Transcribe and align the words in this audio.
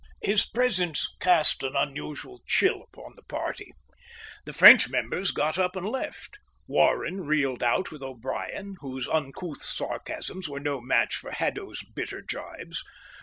His 0.23 0.47
presence 0.47 1.07
cast 1.19 1.61
an 1.61 1.75
unusual 1.75 2.41
chill 2.47 2.81
upon 2.91 3.13
the 3.15 3.21
party. 3.21 3.71
The 4.45 4.51
French 4.53 4.89
members 4.89 5.29
got 5.29 5.59
up 5.59 5.75
and 5.75 5.87
left. 5.87 6.39
Warren 6.65 7.21
reeled 7.21 7.61
out 7.61 7.91
with 7.91 8.01
O'Brien, 8.01 8.77
whose 8.79 9.07
uncouth 9.07 9.61
sarcasms 9.61 10.49
were 10.49 10.59
no 10.59 10.81
match 10.81 11.13
for 11.15 11.29
Haddo's 11.29 11.83
bitter 11.93 12.23
gibes. 12.23 12.81